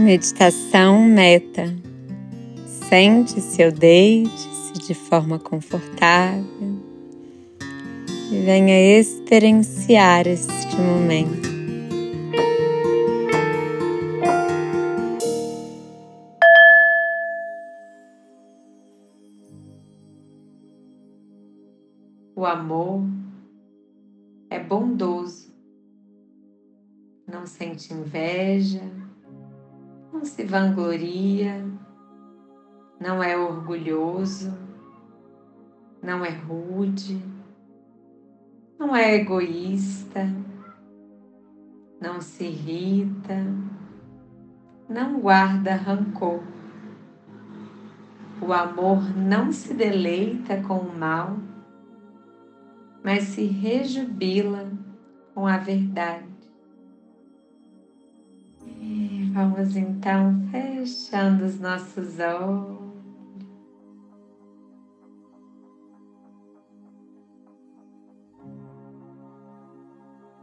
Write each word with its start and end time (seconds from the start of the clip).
Meditação 0.00 1.02
meta. 1.02 1.76
Sente-se 2.88 3.62
ou 3.62 3.70
deite-se 3.70 4.72
de 4.72 4.94
forma 4.94 5.38
confortável 5.38 6.42
e 8.32 8.40
venha 8.40 8.98
experienciar 8.98 10.26
este 10.26 10.74
momento. 10.76 11.50
O 22.34 22.46
amor 22.46 23.02
é 24.48 24.58
bondoso, 24.58 25.54
não 27.30 27.46
sente 27.46 27.92
inveja, 27.92 28.80
não 30.20 30.26
se 30.26 30.44
vangloria, 30.44 31.64
não 33.00 33.22
é 33.22 33.38
orgulhoso, 33.38 34.52
não 36.02 36.22
é 36.22 36.28
rude, 36.28 37.24
não 38.78 38.94
é 38.94 39.14
egoísta, 39.14 40.30
não 41.98 42.20
se 42.20 42.44
irrita, 42.44 43.46
não 44.86 45.20
guarda 45.20 45.74
rancor. 45.74 46.42
O 48.42 48.52
amor 48.52 49.16
não 49.16 49.50
se 49.50 49.72
deleita 49.72 50.60
com 50.60 50.80
o 50.80 50.98
mal, 50.98 51.38
mas 53.02 53.22
se 53.22 53.46
rejubila 53.46 54.70
com 55.34 55.46
a 55.46 55.56
verdade. 55.56 56.28
E 58.66 59.19
vamos 59.32 59.76
então 59.76 60.34
fechando 60.50 61.44
os 61.44 61.60
nossos 61.60 62.18
olhos. 62.18 62.90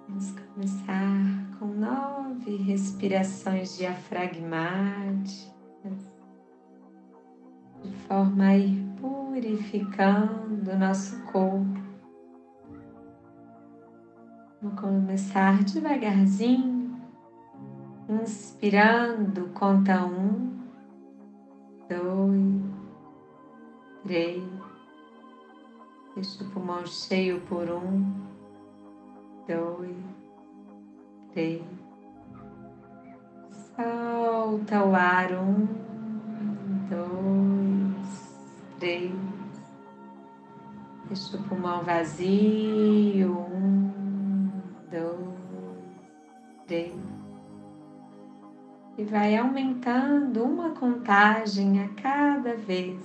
Vamos 0.08 0.32
começar 0.32 1.48
com 1.60 1.66
nove 1.68 2.56
respirações 2.58 3.78
diafragmáticas, 3.78 5.52
de 7.84 7.92
forma 8.08 8.46
a 8.46 8.58
ir 8.58 8.84
purificando 9.00 10.72
o 10.72 10.80
nosso 10.80 11.22
corpo. 11.26 11.88
Vamos 14.62 14.80
começar 14.80 15.64
devagarzinho, 15.64 16.77
inspirando, 18.10 19.50
conta 19.54 20.06
um, 20.06 20.58
dois, 21.90 22.64
três, 24.04 24.44
deixa 26.16 26.44
o 26.44 26.50
pulmão 26.52 26.86
cheio 26.86 27.42
por 27.42 27.70
um, 27.70 28.14
dois, 29.46 29.98
três, 31.34 31.62
solta 33.76 34.84
o 34.86 34.96
ar, 34.96 35.34
um, 35.34 35.68
dois, 36.90 38.40
três, 38.80 39.12
deixa 41.08 41.36
o 41.36 41.44
pulmão 41.44 41.84
vazio, 41.84 43.38
um, 43.38 43.92
dois, 44.90 45.28
três. 46.68 47.07
Vai 49.10 49.38
aumentando 49.38 50.44
uma 50.44 50.72
contagem 50.72 51.82
a 51.82 51.88
cada 52.02 52.56
vez. 52.56 52.98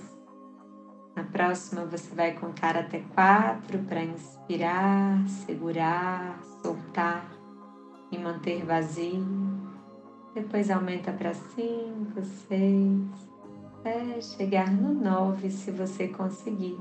Na 1.15 1.23
próxima 1.23 1.85
você 1.85 2.13
vai 2.13 2.31
contar 2.31 2.75
até 2.75 2.99
quatro 3.13 3.79
para 3.79 4.03
inspirar, 4.03 5.25
segurar, 5.27 6.39
soltar 6.61 7.23
e 8.11 8.17
manter 8.17 8.65
vazio. 8.65 9.25
Depois 10.33 10.69
aumenta 10.69 11.13
para 11.13 11.33
cinco, 11.33 12.21
seis, 12.47 12.99
até 13.79 14.19
chegar 14.19 14.69
no 14.71 14.93
nove 14.93 15.49
se 15.51 15.71
você 15.71 16.07
conseguir. 16.07 16.77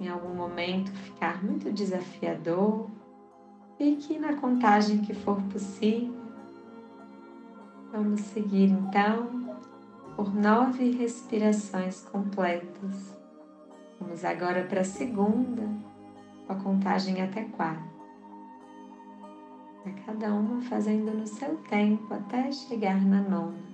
Em 0.00 0.08
algum 0.08 0.34
momento 0.34 0.90
ficar 0.92 1.42
muito 1.42 1.72
desafiador, 1.72 2.90
Fique 3.78 4.18
na 4.18 4.34
contagem 4.34 5.02
que 5.02 5.12
for 5.12 5.36
possível. 5.52 6.25
Vamos 7.96 8.20
seguir 8.20 8.72
então 8.72 9.56
por 10.14 10.34
nove 10.34 10.90
respirações 10.90 12.02
completas. 12.02 13.16
Vamos 13.98 14.22
agora 14.22 14.64
para 14.64 14.82
a 14.82 14.84
segunda, 14.84 15.62
com 16.46 16.52
a 16.52 16.56
contagem 16.56 17.22
até 17.22 17.44
quatro. 17.44 17.88
A 19.86 19.90
cada 20.04 20.34
uma 20.34 20.60
fazendo 20.60 21.10
no 21.10 21.26
seu 21.26 21.56
tempo 21.70 22.12
até 22.12 22.52
chegar 22.52 23.00
na 23.02 23.22
nona. 23.22 23.65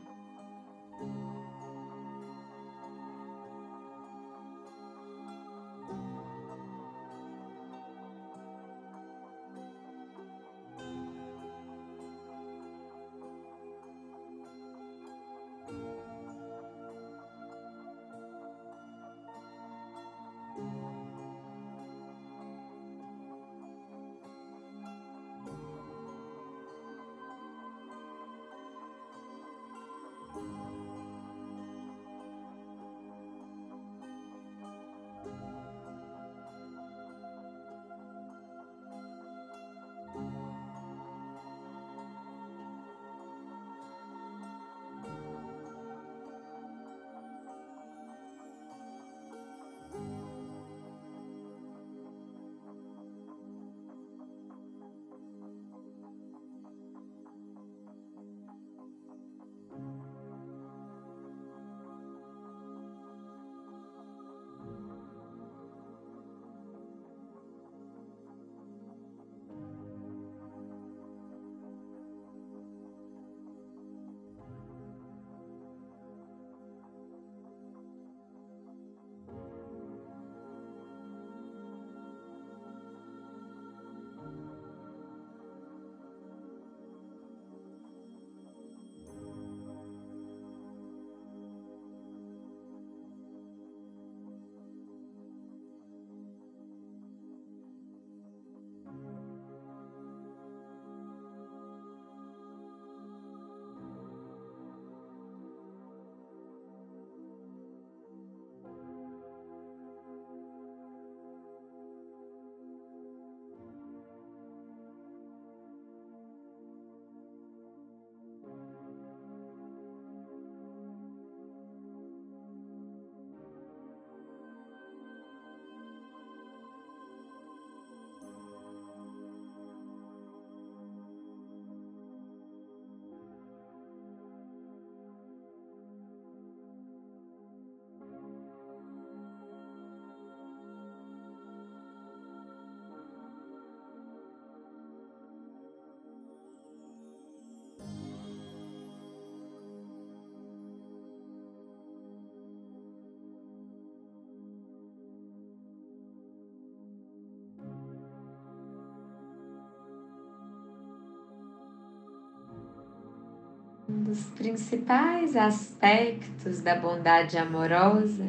Um 164.02 164.04
dos 164.04 164.24
principais 164.30 165.36
aspectos 165.36 166.60
da 166.60 166.74
bondade 166.74 167.38
amorosa 167.38 168.28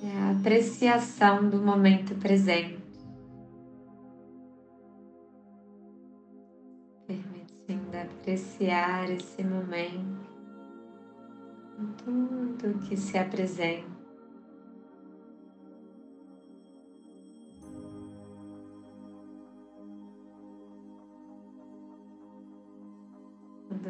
é 0.00 0.16
a 0.16 0.30
apreciação 0.30 1.50
do 1.50 1.58
momento 1.58 2.14
presente. 2.14 2.78
Permitindo 7.04 7.96
apreciar 7.96 9.10
esse 9.10 9.42
momento, 9.42 10.24
tudo 12.04 12.78
que 12.86 12.96
se 12.96 13.18
apresenta. 13.18 13.99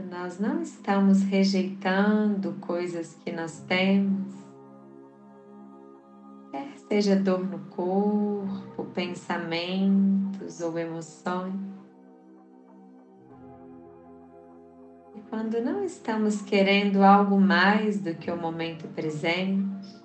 Quando 0.01 0.11
nós 0.11 0.39
não 0.39 0.63
estamos 0.63 1.23
rejeitando 1.23 2.55
coisas 2.61 3.15
que 3.23 3.31
nós 3.31 3.61
temos, 3.69 4.35
quer 6.51 6.73
seja 6.89 7.17
dor 7.17 7.45
no 7.45 7.59
corpo, 7.67 8.85
pensamentos 8.95 10.61
ou 10.61 10.79
emoções. 10.79 11.55
E 15.15 15.21
quando 15.29 15.61
não 15.61 15.85
estamos 15.85 16.41
querendo 16.41 17.03
algo 17.03 17.39
mais 17.39 18.01
do 18.01 18.15
que 18.15 18.31
o 18.31 18.37
momento 18.37 18.89
presente, 18.95 20.01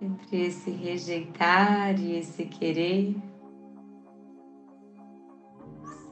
entre 0.00 0.46
esse 0.46 0.70
rejeitar 0.70 1.98
e 2.00 2.18
esse 2.18 2.44
querer, 2.46 3.14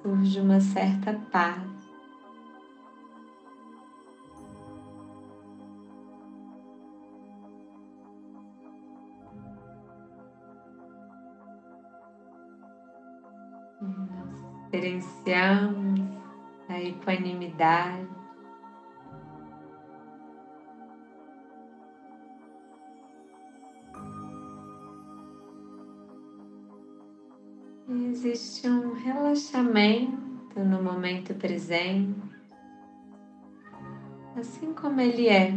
surge 0.03 0.41
uma 0.41 0.61
certa 0.61 1.13
paz. 1.31 1.63
Nós 13.81 14.41
experienciamos 14.63 16.01
a 16.69 16.81
equanimidade. 16.81 18.20
Existe 28.11 28.69
um 28.69 28.93
relaxamento 28.95 30.61
no 30.61 30.83
momento 30.83 31.35
presente, 31.35 32.15
assim 34.37 34.73
como 34.73 35.01
ele 35.01 35.29
é. 35.29 35.53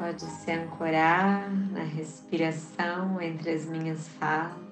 Pode 0.00 0.22
se 0.22 0.50
ancorar 0.50 1.52
na 1.72 1.82
respiração 1.82 3.20
entre 3.20 3.50
as 3.50 3.66
minhas 3.66 4.08
falas. 4.08 4.69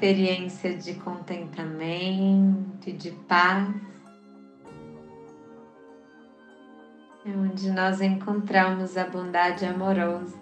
Experiência 0.00 0.74
de 0.74 0.94
contentamento 0.94 2.88
e 2.88 2.92
de 2.92 3.10
paz, 3.10 3.68
é 7.26 7.30
onde 7.36 7.70
nós 7.70 8.00
encontramos 8.00 8.96
a 8.96 9.04
bondade 9.04 9.66
amorosa. 9.66 10.40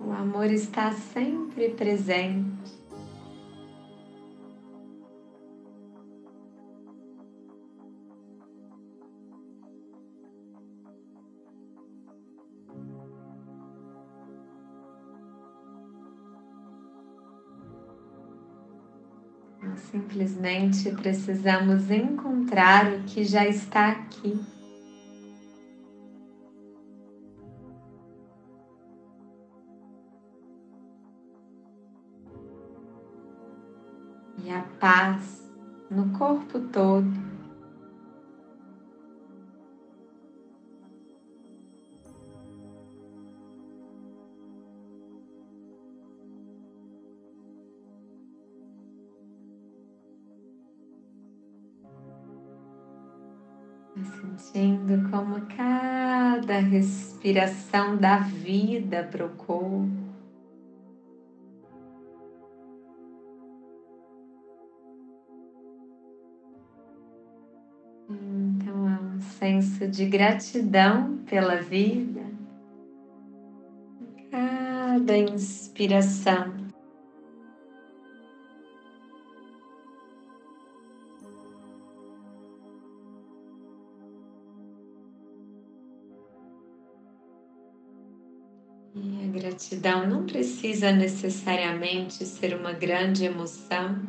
O 0.00 0.10
amor 0.10 0.46
está 0.46 0.90
sempre 0.90 1.68
presente. 1.68 2.77
Simplesmente 19.90 20.90
precisamos 20.92 21.90
encontrar 21.90 22.92
o 22.92 23.02
que 23.04 23.24
já 23.24 23.46
está 23.46 23.88
aqui. 23.88 24.38
E 34.44 34.50
a 34.50 34.62
paz 34.78 35.50
no 35.90 36.10
corpo 36.18 36.60
todo. 36.60 37.27
Sentindo 54.04 55.08
como 55.10 55.40
cada 55.56 56.58
respiração 56.58 57.96
dá 57.96 58.18
vida 58.18 59.04
corpo. 59.30 59.88
Então 68.10 68.86
há 68.86 69.00
um 69.00 69.20
senso 69.20 69.86
de 69.86 70.06
gratidão 70.06 71.18
pela 71.26 71.56
vida. 71.56 72.22
Cada 74.30 75.16
inspiração 75.16 76.67
gratidão 89.38 90.06
não 90.06 90.26
precisa 90.26 90.92
necessariamente 90.92 92.24
ser 92.24 92.54
uma 92.54 92.72
grande 92.72 93.24
emoção. 93.24 94.00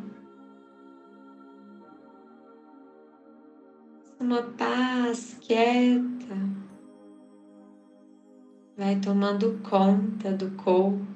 Uma 4.18 4.42
paz 4.42 5.36
quieta 5.40 6.36
vai 8.76 8.98
tomando 9.00 9.58
conta 9.62 10.32
do 10.32 10.50
corpo. 10.52 11.06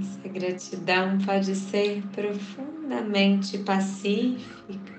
Essa 0.00 0.28
gratidão 0.28 1.18
pode 1.24 1.54
ser 1.54 2.02
profundamente 2.84 3.58
pacífica. 3.58 4.94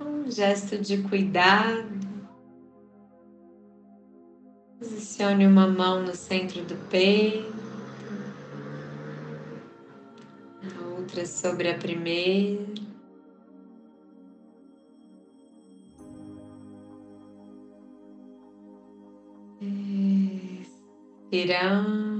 Um 0.00 0.30
gesto 0.30 0.78
de 0.78 1.02
cuidado, 1.04 1.88
posicione 4.78 5.46
uma 5.46 5.68
mão 5.68 6.02
no 6.02 6.14
centro 6.14 6.64
do 6.64 6.76
peito, 6.88 7.52
a 10.62 10.88
outra 10.96 11.24
sobre 11.24 11.70
a 11.70 11.78
primeira. 11.78 12.91
Expirando. 21.32 22.12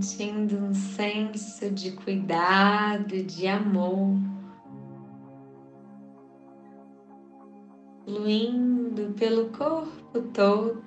sentindo 0.00 0.56
um 0.58 0.74
senso 0.74 1.70
de 1.70 1.90
cuidado 1.90 3.22
de 3.24 3.48
amor, 3.48 4.16
todo. 10.32 10.82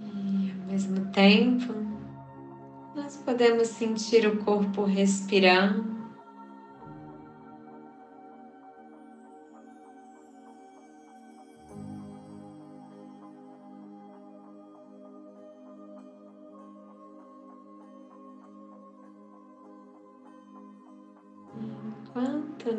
E 0.00 0.50
ao 0.50 0.66
mesmo 0.66 1.12
tempo, 1.12 1.74
nós 2.94 3.16
podemos 3.18 3.68
sentir 3.68 4.26
o 4.26 4.38
corpo 4.44 4.84
respirando. 4.84 5.89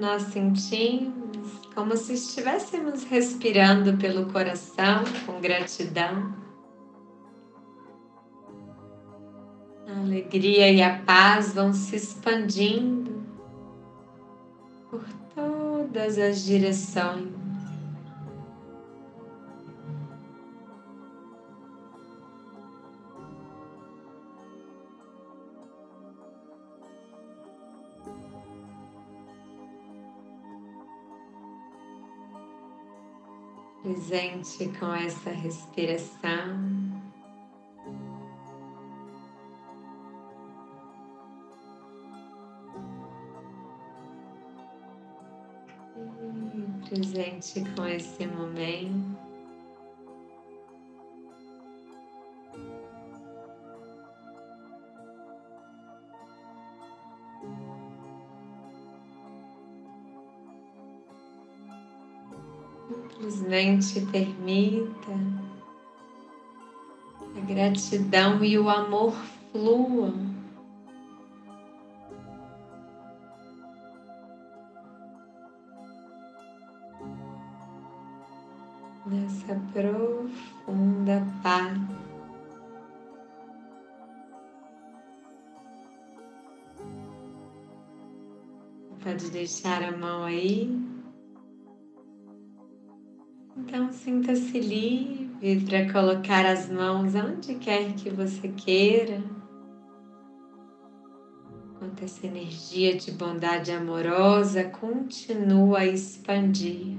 Nós 0.02 0.24
sentimos 0.24 1.62
como 1.76 1.96
se 1.96 2.14
estivéssemos 2.14 3.04
respirando 3.04 3.96
pelo 3.98 4.26
coração 4.34 5.04
com 5.28 5.40
gratidão, 5.40 6.34
a 9.88 10.00
alegria 10.00 10.72
e 10.72 10.82
a 10.82 10.98
paz 11.04 11.54
vão 11.54 11.72
se 11.72 11.96
expandindo 11.96 13.24
por 14.90 15.04
todas 15.36 16.18
as 16.18 16.44
direções. 16.44 17.41
Presente 34.02 34.68
com 34.80 34.94
essa 34.94 35.30
respiração. 35.30 36.82
presente 46.90 47.64
com 47.74 47.86
esse 47.86 48.28
momento. 48.28 49.21
Simplesmente 63.62 64.02
permita 64.12 65.12
a 67.38 67.40
gratidão 67.42 68.44
e 68.44 68.58
o 68.58 68.68
amor 68.68 69.14
fluam. 69.52 70.32
Nessa 79.06 79.62
profunda 79.72 81.24
paz. 81.44 81.78
Pode 89.04 89.30
deixar 89.30 89.84
a 89.84 89.96
mão 89.96 90.24
aí 90.24 90.91
sinta-se 93.92 94.60
livre 94.60 95.66
para 95.66 95.92
colocar 95.92 96.46
as 96.46 96.70
mãos 96.70 97.14
onde 97.16 97.56
quer 97.56 97.94
que 97.94 98.10
você 98.10 98.48
queira. 98.48 99.22
Enquanto 101.76 102.04
essa 102.04 102.26
energia 102.26 102.96
de 102.96 103.12
bondade 103.12 103.72
amorosa 103.72 104.64
continua 104.66 105.80
a 105.80 105.88
expandir. 105.88 106.98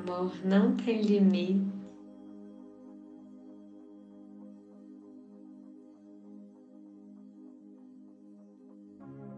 Amor 0.00 0.32
não 0.44 0.76
tem 0.76 1.02
limite. 1.02 1.80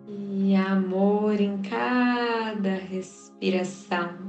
E 0.07 0.55
amor 0.55 1.41
em 1.41 1.61
cada 1.63 2.75
respiração. 2.75 4.22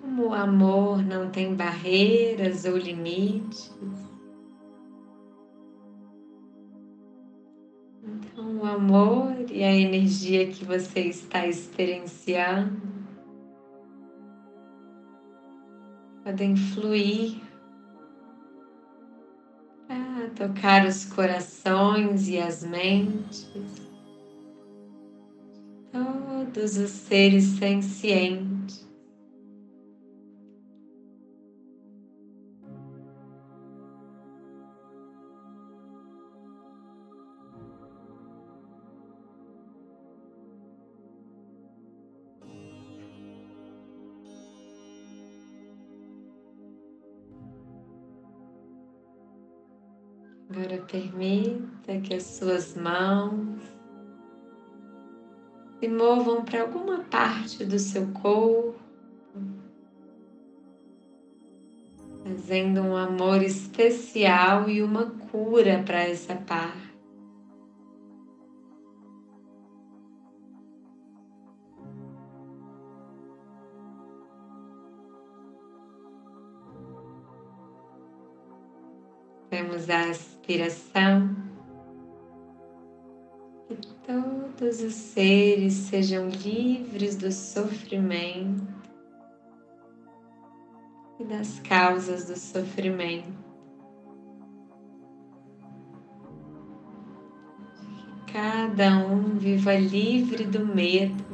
Como 0.00 0.28
o 0.28 0.34
amor 0.34 1.02
não 1.02 1.30
tem 1.30 1.54
barreiras 1.54 2.66
ou 2.66 2.76
limites, 2.76 3.72
então 8.02 8.58
o 8.58 8.66
amor 8.66 9.34
e 9.50 9.64
a 9.64 9.74
energia 9.74 10.46
que 10.46 10.64
você 10.64 11.00
está 11.00 11.46
experienciando 11.46 12.80
podem 16.22 16.54
fluir 16.54 17.40
para 19.86 20.28
tocar 20.36 20.86
os 20.86 21.06
corações 21.06 22.28
e 22.28 22.38
as 22.38 22.62
mentes, 22.62 23.50
todos 25.90 26.76
os 26.76 26.90
seres 26.90 27.44
sencientes. 27.58 28.59
Que 52.00 52.14
as 52.14 52.22
suas 52.22 52.74
mãos 52.74 53.60
se 55.78 55.88
movam 55.88 56.44
para 56.44 56.62
alguma 56.62 56.98
parte 57.04 57.64
do 57.64 57.78
seu 57.78 58.06
corpo, 58.08 58.74
trazendo 62.22 62.82
um 62.82 62.96
amor 62.96 63.42
especial 63.42 64.68
e 64.68 64.82
uma 64.82 65.06
cura 65.06 65.82
para 65.84 66.02
essa 66.02 66.34
parte. 66.34 66.90
Temos 79.48 79.90
a 79.90 80.10
aspiração 80.10 81.49
todos 84.60 84.82
os 84.82 84.92
seres 84.92 85.72
sejam 85.72 86.28
livres 86.28 87.16
do 87.16 87.32
sofrimento 87.32 88.62
e 91.18 91.24
das 91.24 91.58
causas 91.60 92.26
do 92.26 92.38
sofrimento. 92.38 93.32
Cada 98.30 98.98
um 98.98 99.38
viva 99.38 99.74
livre 99.74 100.44
do 100.44 100.66
medo 100.66 101.30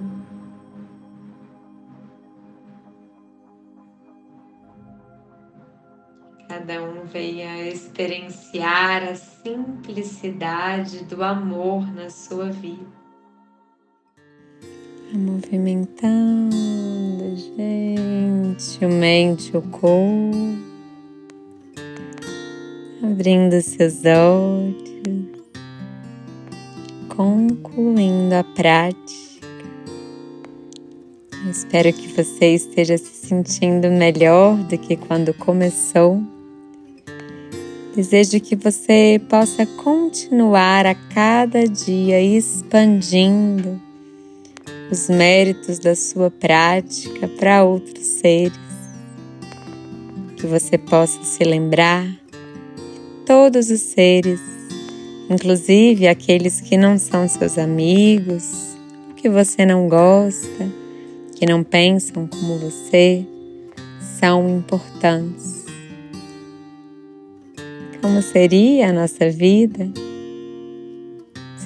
cada 6.48 6.82
um 6.82 7.04
venha 7.04 7.68
experienciar 7.68 9.02
a 9.02 9.14
simplicidade 9.14 11.04
do 11.04 11.22
amor 11.22 11.86
na 11.92 12.08
sua 12.08 12.50
vida. 12.50 13.05
Movimentando 15.12 16.56
gentilmente 18.56 19.56
o 19.56 19.62
corpo, 19.62 20.58
abrindo 23.04 23.62
seus 23.62 24.04
olhos, 24.04 25.44
concluindo 27.08 28.34
a 28.34 28.42
prática. 28.42 29.46
Eu 31.44 31.52
espero 31.52 31.92
que 31.92 32.08
você 32.08 32.54
esteja 32.56 32.98
se 32.98 33.28
sentindo 33.28 33.88
melhor 33.88 34.56
do 34.64 34.76
que 34.76 34.96
quando 34.96 35.32
começou. 35.32 36.20
Desejo 37.94 38.40
que 38.40 38.56
você 38.56 39.20
possa 39.30 39.64
continuar 39.64 40.84
a 40.84 40.96
cada 40.96 41.64
dia 41.68 42.20
expandindo 42.20 43.85
os 44.90 45.08
méritos 45.08 45.78
da 45.78 45.94
sua 45.94 46.30
prática 46.30 47.28
para 47.28 47.64
outros 47.64 48.04
seres. 48.04 48.58
Que 50.36 50.46
você 50.46 50.78
possa 50.78 51.22
se 51.24 51.44
lembrar 51.44 52.06
que 52.06 53.26
todos 53.26 53.70
os 53.70 53.80
seres, 53.80 54.40
inclusive 55.30 56.06
aqueles 56.06 56.60
que 56.60 56.76
não 56.76 56.98
são 56.98 57.28
seus 57.28 57.58
amigos, 57.58 58.76
que 59.16 59.28
você 59.28 59.64
não 59.64 59.88
gosta, 59.88 60.68
que 61.34 61.46
não 61.46 61.62
pensam 61.62 62.26
como 62.26 62.58
você, 62.58 63.26
são 64.20 64.48
importantes 64.48 65.56
como 68.06 68.22
seria 68.22 68.90
a 68.90 68.92
nossa 68.92 69.28
vida 69.28 69.90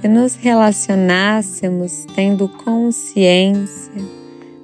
se 0.00 0.08
nos 0.08 0.34
relacionássemos 0.34 2.06
tendo 2.14 2.48
consciência 2.48 3.92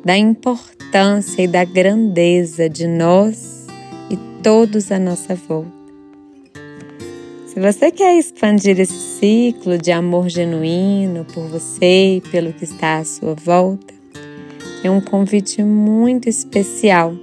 da 0.03 0.17
importância 0.17 1.43
e 1.43 1.47
da 1.47 1.63
grandeza 1.63 2.71
de 2.71 2.87
nós 2.87 3.67
e 4.09 4.17
todos 4.43 4.91
à 4.91 4.99
nossa 4.99 5.35
volta. 5.35 5.77
Se 7.47 7.61
você 7.61 7.91
quer 7.91 8.19
expandir 8.19 8.81
esse 8.81 9.19
ciclo 9.19 9.77
de 9.77 9.93
amor 9.93 10.29
genuíno 10.31 11.27
por 11.27 11.49
você 11.49 12.17
e 12.17 12.21
pelo 12.31 12.53
que 12.53 12.65
está 12.65 12.99
à 12.99 13.05
sua 13.05 13.35
volta, 13.35 13.95
é 14.83 14.91
um 14.91 15.01
convite 15.01 15.63
muito 15.63 16.29
especial 16.29 17.15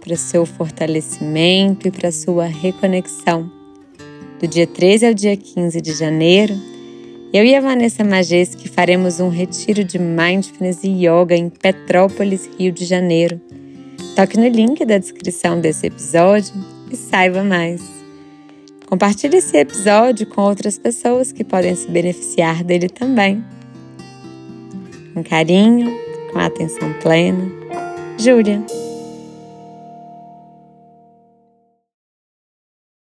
para 0.00 0.16
seu 0.16 0.46
fortalecimento 0.46 1.88
e 1.88 1.90
para 1.90 2.12
sua 2.12 2.46
reconexão 2.46 3.50
do 4.40 4.46
dia 4.46 4.66
13 4.66 5.06
ao 5.06 5.14
dia 5.14 5.36
15 5.36 5.80
de 5.80 5.92
janeiro, 5.92 6.54
eu 7.32 7.44
e 7.44 7.54
a 7.54 7.60
Vanessa 7.60 8.02
Majeski 8.02 8.68
faremos 8.68 9.20
um 9.20 9.28
retiro 9.28 9.84
de 9.84 9.98
Mindfulness 9.98 10.82
e 10.82 11.06
Yoga 11.06 11.36
em 11.36 11.50
Petrópolis, 11.50 12.48
Rio 12.58 12.72
de 12.72 12.86
Janeiro. 12.86 13.38
Toque 14.16 14.38
no 14.38 14.48
link 14.48 14.84
da 14.86 14.96
descrição 14.96 15.60
desse 15.60 15.86
episódio 15.86 16.54
e 16.90 16.96
saiba 16.96 17.44
mais. 17.44 17.82
Compartilhe 18.86 19.36
esse 19.36 19.58
episódio 19.58 20.26
com 20.26 20.40
outras 20.40 20.78
pessoas 20.78 21.30
que 21.30 21.44
podem 21.44 21.74
se 21.74 21.90
beneficiar 21.90 22.64
dele 22.64 22.88
também. 22.88 23.44
Com 25.12 25.22
carinho, 25.22 25.94
com 26.32 26.38
atenção 26.38 26.94
plena, 27.02 27.46
Júlia. 28.18 28.64